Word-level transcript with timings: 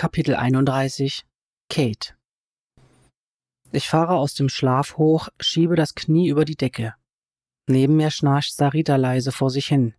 Kapitel 0.00 0.34
31 0.34 1.26
Kate 1.68 2.14
Ich 3.70 3.86
fahre 3.86 4.14
aus 4.14 4.32
dem 4.32 4.48
Schlaf 4.48 4.96
hoch, 4.96 5.28
schiebe 5.38 5.76
das 5.76 5.94
Knie 5.94 6.30
über 6.30 6.46
die 6.46 6.56
Decke. 6.56 6.94
Neben 7.66 7.96
mir 7.96 8.10
schnarcht 8.10 8.56
Sarita 8.56 8.96
leise 8.96 9.30
vor 9.30 9.50
sich 9.50 9.66
hin. 9.66 9.92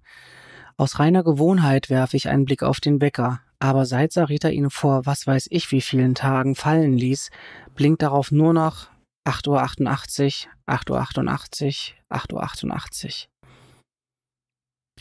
Aus 0.76 0.98
reiner 0.98 1.24
Gewohnheit 1.24 1.92
werfe 1.92 2.18
ich 2.18 2.30
einen 2.30 2.46
Blick 2.46 2.64
auf 2.64 2.80
den 2.80 3.00
Wecker, 3.00 3.42
aber 3.60 3.86
seit 3.86 4.12
Sarita 4.12 4.50
ihn 4.50 4.72
vor 4.72 5.06
was 5.06 5.28
weiß 5.28 5.50
ich 5.52 5.72
wie 5.72 5.82
vielen 5.82 6.16
Tagen 6.16 6.56
fallen 6.56 6.98
ließ, 6.98 7.30
blinkt 7.76 8.02
darauf 8.02 8.32
nur 8.32 8.54
noch 8.54 8.90
8.88 9.28 10.48
Uhr, 10.48 10.74
8.88 10.74 11.92
Uhr, 12.10 12.18
8.88 12.18 13.06
Uhr. 13.06 13.52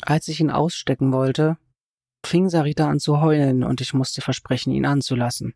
Als 0.02 0.28
ich 0.28 0.40
ihn 0.40 0.50
ausstecken 0.50 1.10
wollte, 1.10 1.56
fing 2.24 2.48
Sarita 2.48 2.88
an 2.88 3.00
zu 3.00 3.20
heulen 3.20 3.64
und 3.64 3.80
ich 3.80 3.94
musste 3.94 4.20
versprechen, 4.20 4.72
ihn 4.72 4.86
anzulassen. 4.86 5.54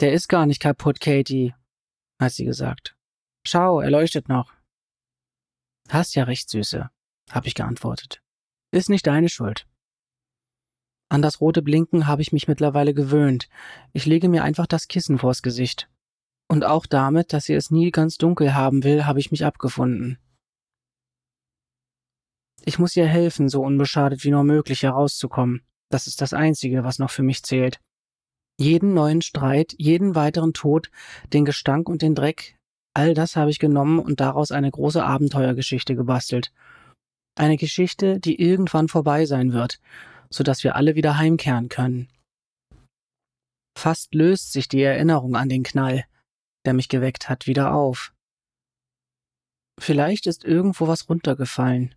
Der 0.00 0.12
ist 0.12 0.28
gar 0.28 0.46
nicht 0.46 0.60
kaputt, 0.60 1.00
Katie, 1.00 1.54
hat 2.20 2.32
sie 2.32 2.44
gesagt. 2.44 2.96
Schau, 3.46 3.80
er 3.80 3.90
leuchtet 3.90 4.28
noch. 4.28 4.52
Hast 5.88 6.14
ja 6.14 6.24
recht, 6.24 6.48
Süße, 6.48 6.90
habe 7.30 7.46
ich 7.46 7.54
geantwortet. 7.54 8.22
Ist 8.72 8.88
nicht 8.88 9.06
deine 9.06 9.28
Schuld. 9.28 9.66
An 11.08 11.20
das 11.20 11.42
rote 11.42 11.60
Blinken 11.60 12.06
habe 12.06 12.22
ich 12.22 12.32
mich 12.32 12.48
mittlerweile 12.48 12.94
gewöhnt. 12.94 13.48
Ich 13.92 14.06
lege 14.06 14.30
mir 14.30 14.44
einfach 14.44 14.66
das 14.66 14.88
Kissen 14.88 15.18
vors 15.18 15.42
Gesicht. 15.42 15.90
Und 16.48 16.64
auch 16.64 16.86
damit, 16.86 17.32
dass 17.32 17.44
sie 17.44 17.54
es 17.54 17.70
nie 17.70 17.90
ganz 17.90 18.16
dunkel 18.16 18.54
haben 18.54 18.82
will, 18.82 19.04
habe 19.04 19.20
ich 19.20 19.30
mich 19.30 19.44
abgefunden. 19.44 20.18
Ich 22.64 22.78
muss 22.78 22.96
ihr 22.96 23.06
helfen, 23.06 23.48
so 23.48 23.62
unbeschadet 23.62 24.24
wie 24.24 24.30
nur 24.30 24.44
möglich 24.44 24.82
herauszukommen. 24.82 25.62
Das 25.90 26.06
ist 26.06 26.20
das 26.20 26.32
Einzige, 26.32 26.84
was 26.84 26.98
noch 26.98 27.10
für 27.10 27.22
mich 27.22 27.42
zählt. 27.42 27.80
Jeden 28.58 28.94
neuen 28.94 29.22
Streit, 29.22 29.74
jeden 29.78 30.14
weiteren 30.14 30.52
Tod, 30.52 30.90
den 31.32 31.44
Gestank 31.44 31.88
und 31.88 32.02
den 32.02 32.14
Dreck, 32.14 32.56
all 32.94 33.14
das 33.14 33.36
habe 33.36 33.50
ich 33.50 33.58
genommen 33.58 33.98
und 33.98 34.20
daraus 34.20 34.52
eine 34.52 34.70
große 34.70 35.02
Abenteuergeschichte 35.02 35.96
gebastelt. 35.96 36.52
Eine 37.34 37.56
Geschichte, 37.56 38.20
die 38.20 38.40
irgendwann 38.40 38.88
vorbei 38.88 39.26
sein 39.26 39.52
wird, 39.52 39.80
so 40.30 40.44
dass 40.44 40.62
wir 40.64 40.76
alle 40.76 40.94
wieder 40.94 41.18
heimkehren 41.18 41.68
können. 41.68 42.08
Fast 43.76 44.14
löst 44.14 44.52
sich 44.52 44.68
die 44.68 44.82
Erinnerung 44.82 45.34
an 45.34 45.48
den 45.48 45.62
Knall, 45.62 46.04
der 46.64 46.74
mich 46.74 46.88
geweckt 46.88 47.28
hat, 47.28 47.46
wieder 47.46 47.74
auf. 47.74 48.12
Vielleicht 49.80 50.26
ist 50.26 50.44
irgendwo 50.44 50.86
was 50.86 51.08
runtergefallen. 51.08 51.94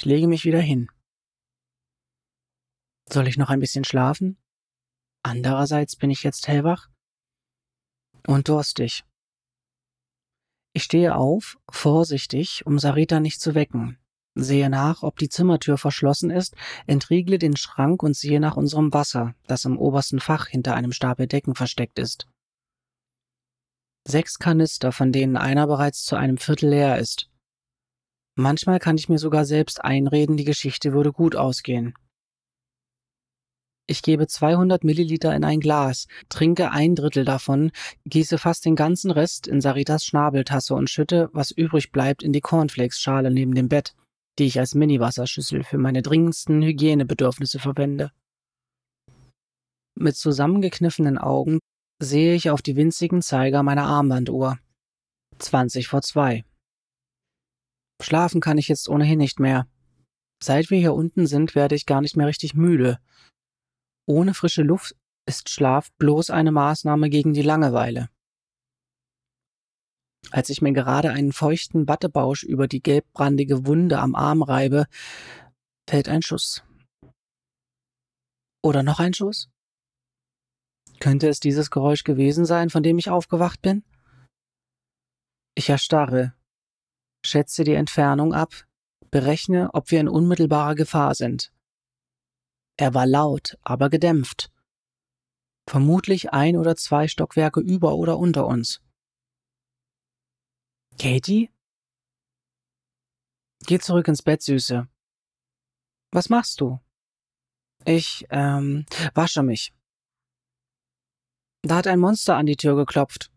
Ich 0.00 0.06
lege 0.06 0.28
mich 0.28 0.46
wieder 0.46 0.62
hin. 0.62 0.88
Soll 3.12 3.28
ich 3.28 3.36
noch 3.36 3.50
ein 3.50 3.60
bisschen 3.60 3.84
schlafen? 3.84 4.38
Andererseits 5.22 5.94
bin 5.94 6.10
ich 6.10 6.22
jetzt 6.22 6.48
hellwach 6.48 6.88
und 8.26 8.48
durstig. 8.48 9.04
Ich 10.72 10.84
stehe 10.84 11.14
auf, 11.14 11.58
vorsichtig, 11.70 12.64
um 12.64 12.78
Sarita 12.78 13.20
nicht 13.20 13.42
zu 13.42 13.54
wecken, 13.54 13.98
sehe 14.34 14.70
nach, 14.70 15.02
ob 15.02 15.18
die 15.18 15.28
Zimmertür 15.28 15.76
verschlossen 15.76 16.30
ist, 16.30 16.56
entriegle 16.86 17.38
den 17.38 17.58
Schrank 17.58 18.02
und 18.02 18.16
sehe 18.16 18.40
nach 18.40 18.56
unserem 18.56 18.94
Wasser, 18.94 19.34
das 19.48 19.66
im 19.66 19.76
obersten 19.76 20.20
Fach 20.20 20.46
hinter 20.46 20.76
einem 20.76 20.92
Stapel 20.92 21.26
Decken 21.26 21.54
versteckt 21.54 21.98
ist. 21.98 22.26
Sechs 24.08 24.38
Kanister, 24.38 24.92
von 24.92 25.12
denen 25.12 25.36
einer 25.36 25.66
bereits 25.66 26.04
zu 26.06 26.16
einem 26.16 26.38
Viertel 26.38 26.70
leer 26.70 26.98
ist. 26.98 27.30
Manchmal 28.36 28.78
kann 28.78 28.96
ich 28.96 29.08
mir 29.08 29.18
sogar 29.18 29.44
selbst 29.44 29.84
einreden, 29.84 30.36
die 30.36 30.44
Geschichte 30.44 30.92
würde 30.92 31.12
gut 31.12 31.36
ausgehen. 31.36 31.94
Ich 33.90 34.02
gebe 34.02 34.28
200 34.28 34.84
Milliliter 34.84 35.34
in 35.34 35.42
ein 35.42 35.58
Glas, 35.58 36.06
trinke 36.28 36.70
ein 36.70 36.94
Drittel 36.94 37.24
davon, 37.24 37.72
gieße 38.04 38.38
fast 38.38 38.64
den 38.64 38.76
ganzen 38.76 39.10
Rest 39.10 39.48
in 39.48 39.60
Saritas 39.60 40.04
Schnabeltasse 40.04 40.74
und 40.74 40.88
schütte, 40.88 41.28
was 41.32 41.50
übrig 41.50 41.90
bleibt, 41.90 42.22
in 42.22 42.32
die 42.32 42.40
Cornflakes-Schale 42.40 43.32
neben 43.32 43.52
dem 43.52 43.68
Bett, 43.68 43.96
die 44.38 44.44
ich 44.44 44.60
als 44.60 44.76
Mini-Wasserschüssel 44.76 45.64
für 45.64 45.78
meine 45.78 46.02
dringendsten 46.02 46.62
Hygienebedürfnisse 46.62 47.58
verwende. 47.58 48.12
Mit 49.96 50.16
zusammengekniffenen 50.16 51.18
Augen 51.18 51.58
sehe 52.00 52.34
ich 52.34 52.48
auf 52.48 52.62
die 52.62 52.76
winzigen 52.76 53.22
Zeiger 53.22 53.64
meiner 53.64 53.86
Armbanduhr. 53.86 54.58
20 55.38 55.88
vor 55.88 56.02
zwei. 56.02 56.44
Schlafen 58.00 58.40
kann 58.40 58.58
ich 58.58 58.68
jetzt 58.68 58.88
ohnehin 58.88 59.18
nicht 59.18 59.40
mehr. 59.40 59.66
Seit 60.42 60.70
wir 60.70 60.78
hier 60.78 60.94
unten 60.94 61.26
sind, 61.26 61.54
werde 61.54 61.74
ich 61.74 61.86
gar 61.86 62.00
nicht 62.00 62.16
mehr 62.16 62.26
richtig 62.26 62.54
müde. 62.54 62.98
Ohne 64.06 64.34
frische 64.34 64.62
Luft 64.62 64.96
ist 65.26 65.50
Schlaf 65.50 65.92
bloß 65.98 66.30
eine 66.30 66.50
Maßnahme 66.50 67.10
gegen 67.10 67.32
die 67.34 67.42
Langeweile. 67.42 68.08
Als 70.30 70.48
ich 70.48 70.62
mir 70.62 70.72
gerade 70.72 71.10
einen 71.10 71.32
feuchten 71.32 71.88
Wattebausch 71.88 72.42
über 72.42 72.68
die 72.68 72.82
gelbbrandige 72.82 73.66
Wunde 73.66 73.98
am 73.98 74.14
Arm 74.14 74.42
reibe, 74.42 74.86
fällt 75.88 76.08
ein 76.08 76.22
Schuss. 76.22 76.62
Oder 78.62 78.82
noch 78.82 79.00
ein 79.00 79.14
Schuss? 79.14 79.48
Könnte 81.00 81.28
es 81.28 81.40
dieses 81.40 81.70
Geräusch 81.70 82.04
gewesen 82.04 82.44
sein, 82.44 82.70
von 82.70 82.82
dem 82.82 82.98
ich 82.98 83.08
aufgewacht 83.08 83.62
bin? 83.62 83.84
Ich 85.54 85.68
erstarre, 85.70 86.34
schätze 87.24 87.64
die 87.64 87.74
Entfernung 87.74 88.32
ab, 88.32 88.66
berechne, 89.10 89.70
ob 89.72 89.90
wir 89.90 90.00
in 90.00 90.08
unmittelbarer 90.08 90.74
Gefahr 90.74 91.14
sind. 91.14 91.52
Er 92.76 92.94
war 92.94 93.06
laut, 93.06 93.58
aber 93.62 93.90
gedämpft. 93.90 94.50
Vermutlich 95.66 96.32
ein 96.32 96.56
oder 96.56 96.76
zwei 96.76 97.08
Stockwerke 97.08 97.60
über 97.60 97.94
oder 97.94 98.18
unter 98.18 98.46
uns. 98.46 98.80
Katie? 100.98 101.50
Geh 103.66 103.78
zurück 103.78 104.08
ins 104.08 104.22
Bett, 104.22 104.42
Süße. 104.42 104.88
Was 106.12 106.28
machst 106.28 106.60
du? 106.60 106.80
Ich, 107.84 108.26
ähm, 108.30 108.84
wasche 109.14 109.42
mich. 109.42 109.72
Da 111.62 111.76
hat 111.76 111.86
ein 111.86 112.00
Monster 112.00 112.36
an 112.36 112.46
die 112.46 112.56
Tür 112.56 112.76
geklopft. 112.76 113.29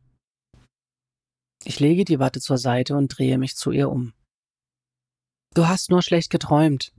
Ich 1.65 1.79
lege 1.79 2.03
die 2.03 2.19
Watte 2.19 2.39
zur 2.41 2.57
Seite 2.57 2.95
und 2.95 3.07
drehe 3.07 3.37
mich 3.37 3.55
zu 3.55 3.71
ihr 3.71 3.89
um. 3.89 4.13
Du 5.53 5.67
hast 5.67 5.89
nur 5.89 6.01
schlecht 6.01 6.29
geträumt. 6.29 6.93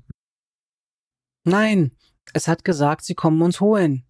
Nein, 1.45 1.95
es 2.33 2.49
hat 2.49 2.65
gesagt, 2.65 3.05
sie 3.05 3.15
kommen 3.15 3.43
uns 3.43 3.61
holen. 3.61 4.07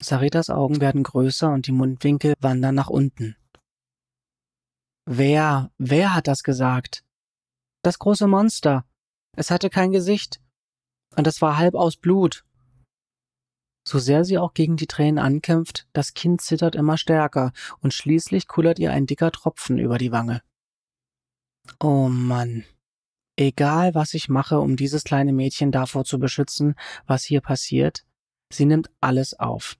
Saritas 0.00 0.50
Augen 0.50 0.80
werden 0.80 1.02
größer 1.02 1.52
und 1.52 1.66
die 1.66 1.72
Mundwinkel 1.72 2.34
wandern 2.40 2.74
nach 2.74 2.88
unten. 2.88 3.36
Wer, 5.04 5.70
wer 5.78 6.14
hat 6.14 6.26
das 6.26 6.42
gesagt? 6.42 7.04
Das 7.82 7.98
große 7.98 8.26
Monster. 8.26 8.86
Es 9.36 9.50
hatte 9.50 9.68
kein 9.68 9.92
Gesicht. 9.92 10.40
Und 11.16 11.26
es 11.26 11.42
war 11.42 11.58
halb 11.58 11.74
aus 11.74 11.96
Blut. 11.96 12.44
So 13.92 13.98
sehr 13.98 14.24
sie 14.24 14.38
auch 14.38 14.54
gegen 14.54 14.76
die 14.76 14.86
Tränen 14.86 15.18
ankämpft, 15.18 15.86
das 15.92 16.14
Kind 16.14 16.40
zittert 16.40 16.74
immer 16.74 16.96
stärker 16.96 17.52
und 17.80 17.92
schließlich 17.92 18.48
kullert 18.48 18.78
ihr 18.78 18.90
ein 18.90 19.04
dicker 19.04 19.30
Tropfen 19.30 19.76
über 19.76 19.98
die 19.98 20.10
Wange. 20.10 20.40
Oh 21.78 22.08
Mann. 22.08 22.64
Egal, 23.36 23.94
was 23.94 24.14
ich 24.14 24.30
mache, 24.30 24.60
um 24.60 24.76
dieses 24.76 25.04
kleine 25.04 25.34
Mädchen 25.34 25.72
davor 25.72 26.06
zu 26.06 26.18
beschützen, 26.18 26.74
was 27.06 27.24
hier 27.24 27.42
passiert, 27.42 28.06
sie 28.50 28.64
nimmt 28.64 28.90
alles 29.02 29.38
auf. 29.38 29.76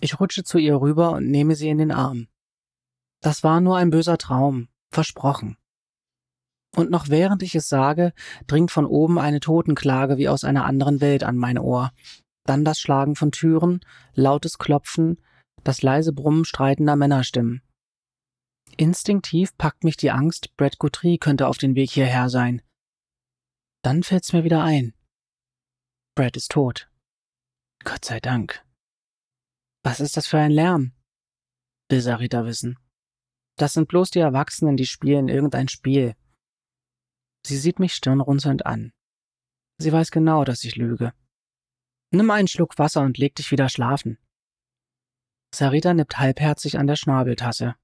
Ich 0.00 0.18
rutsche 0.18 0.42
zu 0.42 0.56
ihr 0.56 0.80
rüber 0.80 1.10
und 1.10 1.30
nehme 1.30 1.56
sie 1.56 1.68
in 1.68 1.76
den 1.76 1.92
Arm. 1.92 2.28
Das 3.20 3.44
war 3.44 3.60
nur 3.60 3.76
ein 3.76 3.90
böser 3.90 4.16
Traum, 4.16 4.68
versprochen. 4.90 5.58
Und 6.74 6.90
noch 6.90 7.10
während 7.10 7.42
ich 7.42 7.54
es 7.54 7.68
sage, 7.68 8.14
dringt 8.46 8.70
von 8.70 8.86
oben 8.86 9.18
eine 9.18 9.40
Totenklage 9.40 10.16
wie 10.16 10.30
aus 10.30 10.44
einer 10.44 10.64
anderen 10.64 11.02
Welt 11.02 11.24
an 11.24 11.36
mein 11.36 11.58
Ohr, 11.58 11.92
dann 12.44 12.64
das 12.64 12.78
Schlagen 12.78 13.16
von 13.16 13.32
Türen, 13.32 13.80
lautes 14.14 14.58
Klopfen, 14.58 15.20
das 15.62 15.82
leise 15.82 16.12
Brummen 16.12 16.44
streitender 16.44 16.96
Männerstimmen. 16.96 17.62
Instinktiv 18.76 19.56
packt 19.56 19.84
mich 19.84 19.96
die 19.96 20.10
Angst, 20.10 20.54
Brad 20.56 20.78
Guthrie 20.78 21.18
könnte 21.18 21.46
auf 21.46 21.58
den 21.58 21.74
Weg 21.74 21.90
hierher 21.90 22.28
sein. 22.28 22.62
Dann 23.82 24.02
fällt's 24.02 24.32
mir 24.32 24.44
wieder 24.44 24.62
ein. 24.62 24.94
Brad 26.16 26.36
ist 26.36 26.50
tot. 26.50 26.90
Gott 27.84 28.04
sei 28.04 28.20
Dank. 28.20 28.64
Was 29.82 30.00
ist 30.00 30.16
das 30.16 30.26
für 30.26 30.38
ein 30.38 30.50
Lärm? 30.50 30.92
Will 31.90 32.00
Sarita 32.00 32.44
wissen. 32.44 32.78
Das 33.56 33.74
sind 33.74 33.88
bloß 33.88 34.10
die 34.10 34.20
Erwachsenen, 34.20 34.76
die 34.76 34.86
spielen 34.86 35.28
irgendein 35.28 35.68
Spiel. 35.68 36.16
Sie 37.46 37.58
sieht 37.58 37.78
mich 37.78 37.94
stirnrunzelnd 37.94 38.66
an. 38.66 38.92
Sie 39.78 39.92
weiß 39.92 40.10
genau, 40.10 40.44
dass 40.44 40.64
ich 40.64 40.76
lüge. 40.76 41.12
Nimm 42.14 42.30
einen 42.30 42.46
Schluck 42.46 42.78
Wasser 42.78 43.00
und 43.00 43.18
leg 43.18 43.34
dich 43.34 43.50
wieder 43.50 43.68
schlafen. 43.68 44.18
Sarita 45.52 45.94
nippt 45.94 46.16
halbherzig 46.16 46.78
an 46.78 46.86
der 46.86 46.94
Schnabeltasse. 46.94 47.74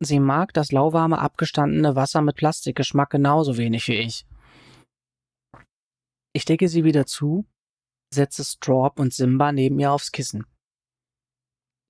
Sie 0.00 0.18
mag 0.18 0.54
das 0.54 0.72
lauwarme, 0.72 1.18
abgestandene 1.18 1.96
Wasser 1.96 2.22
mit 2.22 2.36
Plastikgeschmack 2.36 3.10
genauso 3.10 3.58
wenig 3.58 3.88
wie 3.88 3.98
ich. 3.98 4.26
Ich 6.32 6.46
decke 6.46 6.66
sie 6.66 6.84
wieder 6.84 7.04
zu, 7.04 7.46
setze 8.10 8.42
Straub 8.42 8.98
und 8.98 9.12
Simba 9.12 9.52
neben 9.52 9.78
ihr 9.78 9.92
aufs 9.92 10.10
Kissen. 10.10 10.46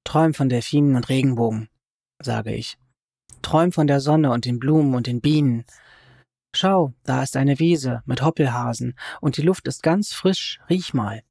Träum 0.02 0.34
von 0.34 0.48
Delfinen 0.48 0.96
und 0.96 1.08
Regenbogen, 1.08 1.68
sage 2.20 2.52
ich. 2.52 2.76
Träum 3.40 3.70
von 3.70 3.86
der 3.86 4.00
Sonne 4.00 4.32
und 4.32 4.46
den 4.46 4.58
Blumen 4.58 4.96
und 4.96 5.06
den 5.06 5.20
Bienen. 5.20 5.64
Schau, 6.56 6.94
da 7.02 7.24
ist 7.24 7.36
eine 7.36 7.58
Wiese 7.58 8.02
mit 8.06 8.22
Hoppelhasen 8.22 8.96
und 9.20 9.36
die 9.36 9.42
Luft 9.42 9.66
ist 9.66 9.82
ganz 9.82 10.12
frisch, 10.12 10.60
riech 10.70 10.94
mal. 10.94 11.24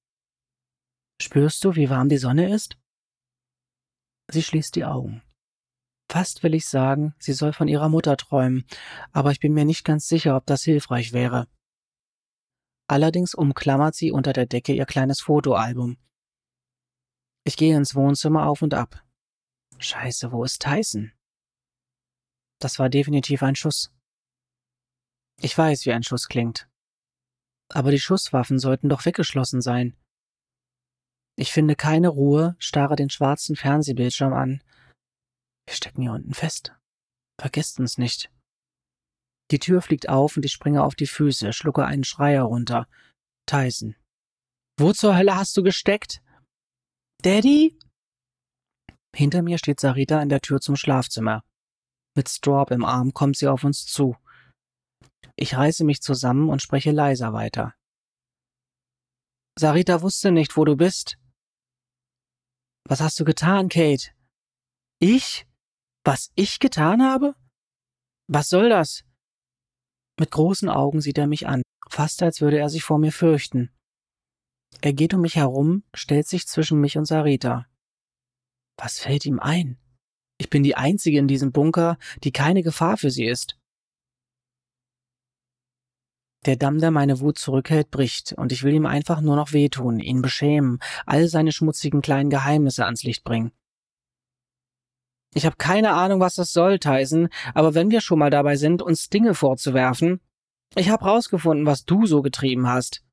Spürst 1.21 1.63
du, 1.63 1.75
wie 1.75 1.89
warm 1.89 2.09
die 2.09 2.17
Sonne 2.17 2.53
ist? 2.53 2.77
Sie 4.29 4.43
schließt 4.43 4.75
die 4.75 4.83
Augen. 4.83 5.23
Fast 6.11 6.43
will 6.43 6.53
ich 6.53 6.67
sagen, 6.67 7.15
sie 7.19 7.31
soll 7.31 7.53
von 7.53 7.69
ihrer 7.69 7.87
Mutter 7.87 8.17
träumen, 8.17 8.65
aber 9.13 9.31
ich 9.31 9.39
bin 9.39 9.53
mir 9.53 9.63
nicht 9.63 9.85
ganz 9.85 10.09
sicher, 10.09 10.35
ob 10.35 10.45
das 10.45 10.63
hilfreich 10.63 11.13
wäre. 11.13 11.47
Allerdings 12.89 13.33
umklammert 13.33 13.95
sie 13.95 14.11
unter 14.11 14.33
der 14.33 14.45
Decke 14.45 14.73
ihr 14.73 14.85
kleines 14.85 15.21
Fotoalbum. 15.21 15.97
Ich 17.45 17.55
gehe 17.55 17.77
ins 17.77 17.95
Wohnzimmer 17.95 18.47
auf 18.47 18.61
und 18.61 18.73
ab. 18.73 19.01
Scheiße, 19.77 20.33
wo 20.33 20.43
ist 20.43 20.61
Tyson? 20.61 21.13
Das 22.59 22.77
war 22.77 22.89
definitiv 22.89 23.41
ein 23.41 23.55
Schuss. 23.55 23.93
Ich 25.41 25.57
weiß, 25.57 25.85
wie 25.85 25.93
ein 25.93 26.03
Schuss 26.03 26.27
klingt. 26.27 26.69
Aber 27.69 27.91
die 27.91 27.99
Schusswaffen 27.99 28.59
sollten 28.59 28.89
doch 28.89 29.05
weggeschlossen 29.05 29.61
sein. 29.61 29.97
Ich 31.35 31.51
finde 31.51 31.75
keine 31.75 32.09
Ruhe, 32.09 32.55
starre 32.59 32.95
den 32.95 33.09
schwarzen 33.09 33.55
Fernsehbildschirm 33.55 34.33
an. 34.33 34.63
Wir 35.65 35.75
stecken 35.75 36.03
hier 36.03 36.11
unten 36.11 36.33
fest. 36.33 36.73
Vergesst 37.39 37.79
uns 37.79 37.97
nicht. 37.97 38.31
Die 39.51 39.59
Tür 39.59 39.81
fliegt 39.81 40.09
auf 40.09 40.37
und 40.37 40.45
ich 40.45 40.51
springe 40.51 40.83
auf 40.83 40.95
die 40.95 41.07
Füße, 41.07 41.53
schlucke 41.53 41.85
einen 41.85 42.03
Schrei 42.03 42.33
herunter. 42.33 42.87
Tyson. 43.45 43.95
Wo 44.77 44.93
zur 44.93 45.15
Hölle 45.15 45.35
hast 45.35 45.57
du 45.57 45.63
gesteckt? 45.63 46.21
Daddy? 47.21 47.77
Hinter 49.15 49.41
mir 49.41 49.57
steht 49.57 49.79
Sarita 49.79 50.21
in 50.21 50.29
der 50.29 50.41
Tür 50.41 50.59
zum 50.59 50.75
Schlafzimmer. 50.75 51.43
Mit 52.15 52.29
Straub 52.29 52.71
im 52.71 52.85
Arm 52.85 53.13
kommt 53.13 53.37
sie 53.37 53.47
auf 53.47 53.63
uns 53.63 53.85
zu. 53.85 54.15
Ich 55.35 55.55
reiße 55.55 55.83
mich 55.83 56.01
zusammen 56.01 56.49
und 56.49 56.61
spreche 56.61 56.91
leiser 56.91 57.33
weiter. 57.33 57.73
Sarita 59.57 60.01
wusste 60.01 60.31
nicht, 60.31 60.57
wo 60.57 60.65
du 60.65 60.75
bist. 60.75 61.17
Was 62.85 63.01
hast 63.01 63.19
du 63.19 63.23
getan, 63.23 63.69
Kate? 63.69 64.11
Ich? 64.99 65.47
Was 66.03 66.31
ich 66.35 66.59
getan 66.59 67.01
habe? 67.01 67.35
Was 68.27 68.49
soll 68.49 68.69
das? 68.69 69.03
Mit 70.19 70.31
großen 70.31 70.69
Augen 70.69 71.01
sieht 71.01 71.17
er 71.17 71.27
mich 71.27 71.47
an, 71.47 71.63
fast 71.89 72.21
als 72.21 72.41
würde 72.41 72.59
er 72.59 72.69
sich 72.69 72.83
vor 72.83 72.99
mir 72.99 73.11
fürchten. 73.11 73.71
Er 74.81 74.93
geht 74.93 75.13
um 75.13 75.21
mich 75.21 75.35
herum, 75.35 75.83
stellt 75.93 76.27
sich 76.27 76.47
zwischen 76.47 76.79
mich 76.79 76.97
und 76.97 77.05
Sarita. 77.05 77.67
Was 78.77 78.99
fällt 78.99 79.25
ihm 79.25 79.39
ein? 79.39 79.77
Ich 80.37 80.49
bin 80.49 80.63
die 80.63 80.75
Einzige 80.75 81.19
in 81.19 81.27
diesem 81.27 81.51
Bunker, 81.51 81.97
die 82.23 82.31
keine 82.31 82.63
Gefahr 82.63 82.97
für 82.97 83.11
sie 83.11 83.25
ist. 83.25 83.57
Der 86.45 86.57
Damm, 86.57 86.79
der 86.79 86.91
meine 86.91 87.19
Wut 87.21 87.37
zurückhält, 87.37 87.89
bricht, 87.89 88.33
und 88.33 88.51
ich 88.51 88.63
will 88.63 88.73
ihm 88.73 88.85
einfach 88.85 89.21
nur 89.21 89.35
noch 89.35 89.53
wehtun, 89.53 89.99
ihn 89.99 90.21
beschämen, 90.21 90.79
all 91.05 91.27
seine 91.27 91.53
schmutzigen 91.53 92.01
kleinen 92.01 92.29
Geheimnisse 92.29 92.85
ans 92.85 93.03
Licht 93.03 93.23
bringen. 93.23 93.51
Ich 95.33 95.45
habe 95.45 95.55
keine 95.55 95.93
Ahnung, 95.93 96.19
was 96.19 96.35
das 96.35 96.51
soll, 96.51 96.79
Tyson, 96.79 97.29
aber 97.53 97.73
wenn 97.73 97.91
wir 97.91 98.01
schon 98.01 98.19
mal 98.19 98.29
dabei 98.29 98.55
sind, 98.55 98.81
uns 98.81 99.09
Dinge 99.09 99.33
vorzuwerfen, 99.33 100.19
ich 100.75 100.89
habe 100.89 101.05
rausgefunden, 101.05 101.65
was 101.65 101.85
du 101.85 102.05
so 102.05 102.21
getrieben 102.21 102.67
hast. 102.67 103.03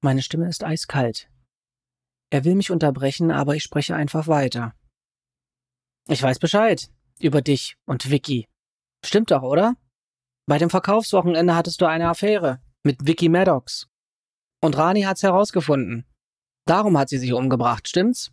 Meine 0.00 0.22
Stimme 0.22 0.48
ist 0.48 0.64
eiskalt. 0.64 1.28
Er 2.30 2.44
will 2.44 2.54
mich 2.54 2.70
unterbrechen, 2.70 3.30
aber 3.30 3.56
ich 3.56 3.62
spreche 3.62 3.94
einfach 3.94 4.26
weiter. 4.26 4.74
Ich 6.08 6.22
weiß 6.22 6.38
Bescheid. 6.38 6.90
Über 7.18 7.40
dich 7.40 7.76
und 7.86 8.10
Vicky. 8.10 8.46
Stimmt 9.04 9.30
doch, 9.30 9.42
oder? 9.42 9.74
Bei 10.48 10.58
dem 10.58 10.70
Verkaufswochenende 10.70 11.56
hattest 11.56 11.80
du 11.80 11.86
eine 11.86 12.08
Affäre 12.08 12.60
mit 12.84 13.06
Vicky 13.06 13.28
Maddox. 13.28 13.88
Und 14.62 14.76
Rani 14.76 15.02
hat's 15.02 15.24
herausgefunden. 15.24 16.06
Darum 16.66 16.96
hat 16.96 17.08
sie 17.08 17.18
sich 17.18 17.32
umgebracht, 17.32 17.88
stimmt's? 17.88 18.32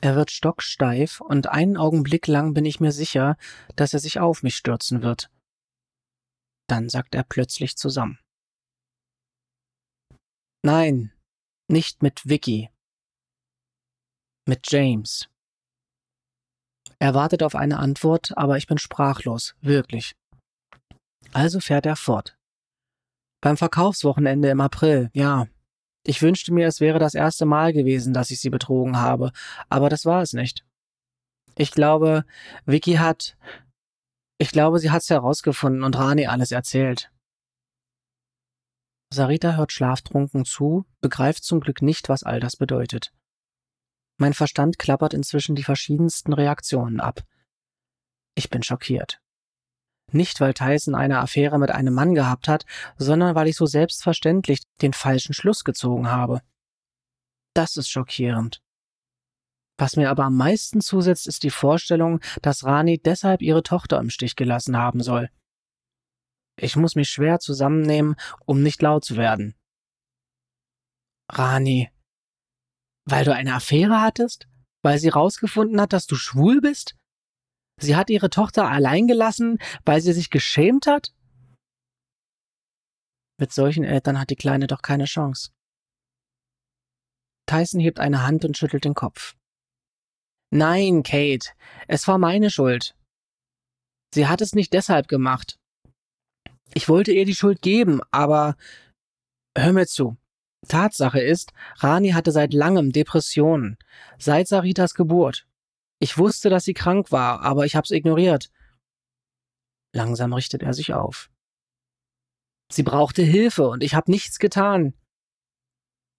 Er 0.00 0.14
wird 0.14 0.30
stocksteif 0.30 1.20
und 1.20 1.48
einen 1.48 1.76
Augenblick 1.76 2.26
lang 2.26 2.54
bin 2.54 2.64
ich 2.64 2.80
mir 2.80 2.92
sicher, 2.92 3.36
dass 3.74 3.92
er 3.92 3.98
sich 3.98 4.20
auf 4.20 4.42
mich 4.42 4.56
stürzen 4.56 5.02
wird. 5.02 5.30
Dann 6.68 6.88
sagt 6.88 7.14
er 7.14 7.24
plötzlich 7.24 7.76
zusammen. 7.76 8.18
Nein, 10.62 11.12
nicht 11.68 12.02
mit 12.02 12.28
Vicky. 12.28 12.70
Mit 14.46 14.70
James. 14.70 15.28
Er 16.98 17.14
wartet 17.14 17.42
auf 17.42 17.54
eine 17.54 17.78
Antwort, 17.78 18.36
aber 18.36 18.56
ich 18.56 18.66
bin 18.66 18.78
sprachlos, 18.78 19.54
wirklich. 19.60 20.14
Also 21.32 21.60
fährt 21.60 21.86
er 21.86 21.96
fort. 21.96 22.36
Beim 23.40 23.56
Verkaufswochenende 23.56 24.48
im 24.50 24.60
April, 24.60 25.10
ja. 25.12 25.46
Ich 26.04 26.22
wünschte 26.22 26.52
mir, 26.52 26.66
es 26.66 26.80
wäre 26.80 26.98
das 26.98 27.14
erste 27.14 27.46
Mal 27.46 27.72
gewesen, 27.72 28.12
dass 28.12 28.30
ich 28.30 28.40
sie 28.40 28.50
betrogen 28.50 28.96
habe, 28.98 29.32
aber 29.68 29.88
das 29.88 30.04
war 30.04 30.22
es 30.22 30.32
nicht. 30.32 30.64
Ich 31.56 31.72
glaube, 31.72 32.24
Vicky 32.64 32.94
hat. 32.94 33.36
Ich 34.38 34.50
glaube, 34.50 34.78
sie 34.78 34.90
hat's 34.90 35.10
herausgefunden 35.10 35.82
und 35.82 35.96
Rani 35.96 36.26
alles 36.26 36.52
erzählt. 36.52 37.10
Sarita 39.12 39.56
hört 39.56 39.72
schlaftrunken 39.72 40.44
zu, 40.44 40.84
begreift 41.00 41.44
zum 41.44 41.60
Glück 41.60 41.80
nicht, 41.80 42.08
was 42.08 42.22
all 42.22 42.40
das 42.40 42.56
bedeutet. 42.56 43.12
Mein 44.18 44.34
Verstand 44.34 44.78
klappert 44.78 45.14
inzwischen 45.14 45.54
die 45.54 45.62
verschiedensten 45.62 46.32
Reaktionen 46.32 47.00
ab. 47.00 47.22
Ich 48.34 48.50
bin 48.50 48.62
schockiert. 48.62 49.20
Nicht, 50.12 50.40
weil 50.40 50.54
Tyson 50.54 50.94
eine 50.94 51.18
Affäre 51.18 51.58
mit 51.58 51.70
einem 51.70 51.94
Mann 51.94 52.14
gehabt 52.14 52.48
hat, 52.48 52.64
sondern 52.96 53.34
weil 53.34 53.48
ich 53.48 53.56
so 53.56 53.66
selbstverständlich 53.66 54.62
den 54.80 54.92
falschen 54.92 55.34
Schluss 55.34 55.64
gezogen 55.64 56.10
habe. 56.10 56.42
Das 57.54 57.76
ist 57.76 57.88
schockierend. 57.88 58.62
Was 59.78 59.96
mir 59.96 60.10
aber 60.10 60.24
am 60.24 60.36
meisten 60.36 60.80
zusetzt, 60.80 61.26
ist 61.26 61.42
die 61.42 61.50
Vorstellung, 61.50 62.20
dass 62.40 62.64
Rani 62.64 62.98
deshalb 62.98 63.42
ihre 63.42 63.62
Tochter 63.62 63.98
im 63.98 64.10
Stich 64.10 64.36
gelassen 64.36 64.76
haben 64.76 65.02
soll. 65.02 65.28
Ich 66.58 66.76
muss 66.76 66.94
mich 66.94 67.10
schwer 67.10 67.38
zusammennehmen, 67.38 68.16
um 68.46 68.62
nicht 68.62 68.80
laut 68.80 69.04
zu 69.04 69.16
werden. 69.16 69.54
Rani, 71.30 71.90
weil 73.06 73.24
du 73.24 73.34
eine 73.34 73.54
Affäre 73.54 74.00
hattest? 74.00 74.48
Weil 74.82 74.98
sie 74.98 75.08
rausgefunden 75.08 75.80
hat, 75.80 75.92
dass 75.92 76.06
du 76.06 76.16
schwul 76.16 76.60
bist? 76.60 76.96
Sie 77.78 77.94
hat 77.94 78.10
ihre 78.10 78.30
Tochter 78.30 78.68
allein 78.70 79.06
gelassen, 79.06 79.58
weil 79.84 80.00
sie 80.00 80.12
sich 80.12 80.30
geschämt 80.30 80.86
hat? 80.86 81.12
Mit 83.38 83.52
solchen 83.52 83.84
Eltern 83.84 84.18
hat 84.18 84.30
die 84.30 84.36
Kleine 84.36 84.66
doch 84.66 84.80
keine 84.80 85.04
Chance. 85.04 85.50
Tyson 87.46 87.80
hebt 87.80 88.00
eine 88.00 88.22
Hand 88.22 88.44
und 88.44 88.56
schüttelt 88.56 88.84
den 88.84 88.94
Kopf. 88.94 89.36
Nein, 90.50 91.02
Kate, 91.02 91.50
es 91.86 92.08
war 92.08 92.18
meine 92.18 92.50
Schuld. 92.50 92.96
Sie 94.14 94.26
hat 94.26 94.40
es 94.40 94.54
nicht 94.54 94.72
deshalb 94.72 95.08
gemacht. 95.08 95.58
Ich 96.74 96.88
wollte 96.88 97.12
ihr 97.12 97.24
die 97.24 97.34
Schuld 97.34 97.62
geben, 97.62 98.00
aber 98.10 98.56
hör 99.56 99.72
mir 99.72 99.86
zu. 99.86 100.16
Tatsache 100.66 101.20
ist, 101.20 101.52
Rani 101.76 102.10
hatte 102.10 102.32
seit 102.32 102.52
langem 102.52 102.90
Depressionen, 102.90 103.76
seit 104.18 104.48
Saritas 104.48 104.94
Geburt. 104.94 105.46
Ich 105.98 106.18
wusste, 106.18 106.50
dass 106.50 106.64
sie 106.64 106.74
krank 106.74 107.10
war, 107.10 107.40
aber 107.40 107.64
ich 107.64 107.74
hab's 107.76 107.90
ignoriert. 107.90 108.50
Langsam 109.94 110.32
richtet 110.32 110.62
er 110.62 110.74
sich 110.74 110.92
auf. 110.92 111.30
Sie 112.70 112.82
brauchte 112.82 113.22
Hilfe 113.22 113.68
und 113.68 113.82
ich 113.82 113.94
hab 113.94 114.08
nichts 114.08 114.38
getan. 114.38 114.94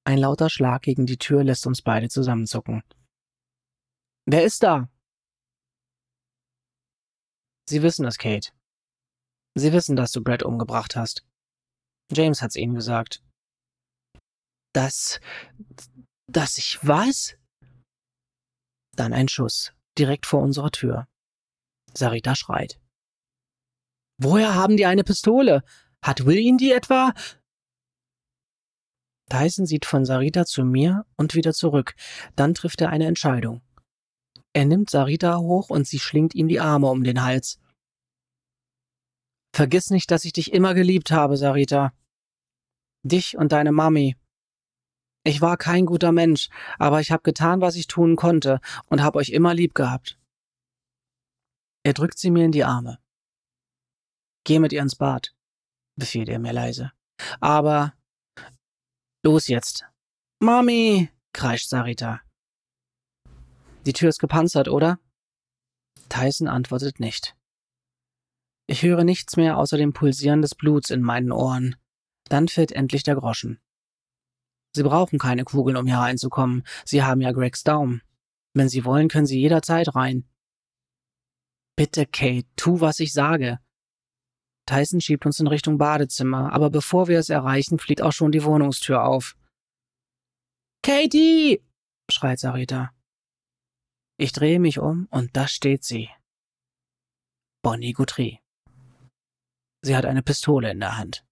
Ein 0.06 0.18
lauter 0.18 0.50
Schlag 0.50 0.84
gegen 0.84 1.06
die 1.06 1.18
Tür 1.18 1.44
lässt 1.44 1.68
uns 1.68 1.82
beide 1.82 2.08
zusammenzucken. 2.08 2.84
Wer 4.26 4.44
ist 4.44 4.64
da? 4.64 4.90
Sie 7.70 7.84
wissen 7.84 8.06
es, 8.06 8.18
Kate. 8.18 8.52
Sie 9.56 9.74
wissen, 9.74 9.96
dass 9.96 10.12
du 10.12 10.24
Brad 10.24 10.44
umgebracht 10.44 10.96
hast. 10.96 11.26
James 12.12 12.42
hat's 12.42 12.56
ihnen 12.56 12.76
gesagt. 12.76 13.22
Das. 14.74 15.20
dass 16.28 16.58
ich 16.58 16.80
was? 16.84 17.38
Dann 18.98 19.14
ein 19.14 19.30
Schuss, 19.30 19.74
direkt 19.98 20.26
vor 20.26 20.42
unserer 20.42 20.72
Tür. 20.72 21.08
Sarita 21.94 22.36
schreit. 22.36 22.80
Woher 24.18 24.56
haben 24.56 24.76
die 24.76 24.88
eine 24.88 25.04
Pistole? 25.04 25.64
Hat 26.02 26.26
Will 26.26 26.40
ihn 26.40 26.58
die 26.58 26.72
etwa? 26.72 27.14
Tyson 29.30 29.66
sieht 29.66 29.86
von 29.86 30.04
Sarita 30.04 30.46
zu 30.46 30.64
mir 30.64 31.06
und 31.16 31.36
wieder 31.36 31.54
zurück. 31.54 31.94
Dann 32.36 32.56
trifft 32.56 32.82
er 32.82 32.90
eine 32.90 33.06
Entscheidung. 33.06 33.62
Er 34.54 34.66
nimmt 34.66 34.90
Sarita 34.90 35.38
hoch 35.38 35.70
und 35.70 35.86
sie 35.86 36.00
schlingt 36.00 36.34
ihm 36.34 36.48
die 36.48 36.60
Arme 36.60 36.88
um 36.88 37.04
den 37.04 37.24
Hals. 37.24 37.60
Vergiss 39.54 39.92
nicht, 39.92 40.10
dass 40.10 40.26
ich 40.26 40.34
dich 40.34 40.54
immer 40.54 40.74
geliebt 40.74 41.12
habe, 41.12 41.38
Sarita. 41.38 41.94
Dich 43.04 43.38
und 43.38 43.52
deine 43.52 43.72
Mami. 43.72 44.16
Ich 45.28 45.42
war 45.42 45.58
kein 45.58 45.86
guter 45.86 46.14
Mensch, 46.14 46.48
aber 46.80 47.02
ich 47.02 47.12
habe 47.12 47.22
getan, 47.22 47.60
was 47.60 47.76
ich 47.76 47.88
tun 47.88 48.16
konnte 48.16 48.62
und 48.86 49.04
habe 49.04 49.20
euch 49.20 49.32
immer 49.32 49.54
lieb 49.54 49.76
gehabt. 49.76 50.18
Er 51.84 51.92
drückt 51.92 52.18
sie 52.18 52.32
mir 52.32 52.46
in 52.46 52.54
die 52.54 52.64
Arme. 52.64 52.98
Geh 54.46 54.60
mit 54.60 54.72
ihr 54.72 54.82
ins 54.82 54.96
Bad, 54.96 55.36
befiehlt 55.98 56.30
er 56.30 56.40
mir 56.40 56.54
leise. 56.54 56.94
Aber 57.42 57.94
los 59.22 59.50
jetzt. 59.50 59.86
Mami, 60.40 61.10
kreischt 61.34 61.68
Sarita. 61.68 62.22
Die 63.86 63.92
Tür 63.92 64.08
ist 64.08 64.20
gepanzert, 64.20 64.70
oder? 64.70 64.98
Tyson 66.08 66.48
antwortet 66.48 67.02
nicht. 67.02 67.36
Ich 68.66 68.82
höre 68.82 69.04
nichts 69.04 69.36
mehr 69.36 69.58
außer 69.58 69.76
dem 69.76 69.92
Pulsieren 69.92 70.42
des 70.42 70.56
Bluts 70.56 70.90
in 70.90 71.02
meinen 71.02 71.34
Ohren. 71.34 71.76
Dann 72.30 72.48
fällt 72.48 72.72
endlich 72.72 73.04
der 73.04 73.16
Groschen. 73.16 73.60
Sie 74.78 74.84
brauchen 74.84 75.18
keine 75.18 75.44
Kugeln, 75.44 75.76
um 75.76 75.88
hier 75.88 75.98
reinzukommen. 75.98 76.64
Sie 76.86 77.04
haben 77.04 77.20
ja 77.20 77.32
Gregs 77.32 77.64
Daumen. 77.64 78.04
Wenn 78.54 78.70
Sie 78.70 78.86
wollen, 78.86 79.10
können 79.10 79.26
Sie 79.26 79.40
jederzeit 79.40 79.96
rein. 79.96 80.30
Bitte, 81.76 82.06
Kate, 82.06 82.48
tu, 82.56 82.80
was 82.80 83.00
ich 83.00 83.12
sage. 83.12 83.60
Tyson 84.68 85.02
schiebt 85.02 85.26
uns 85.26 85.40
in 85.40 85.48
Richtung 85.48 85.80
Badezimmer, 85.80 86.54
aber 86.54 86.70
bevor 86.70 87.08
wir 87.08 87.18
es 87.18 87.30
erreichen, 87.30 87.80
fliegt 87.80 88.04
auch 88.04 88.12
schon 88.12 88.32
die 88.32 88.44
Wohnungstür 88.44 89.04
auf. 89.04 89.36
Katie! 90.84 91.64
schreit 92.10 92.40
Sarita. 92.40 92.92
Ich 94.18 94.32
drehe 94.32 94.60
mich 94.60 94.80
um 94.80 95.08
und 95.10 95.36
da 95.36 95.48
steht 95.48 95.84
sie. 95.84 96.10
Bonnie 97.64 97.94
Guthrie. 97.94 98.40
Sie 99.82 99.96
hat 99.96 100.06
eine 100.06 100.22
Pistole 100.22 100.72
in 100.72 100.80
der 100.80 100.98
Hand. 100.98 101.27